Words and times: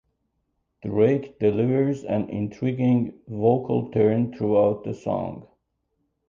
Drake 0.83 1.37
delivers 1.37 2.03
an 2.03 2.27
"intriguing" 2.31 3.19
vocal 3.27 3.91
turn 3.91 4.35
throughout 4.35 4.83
the 4.83 4.95
song. 4.95 5.47